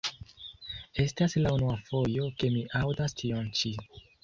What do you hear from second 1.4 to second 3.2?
la unua fojo ke mi aŭdas